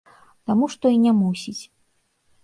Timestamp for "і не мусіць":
0.95-1.63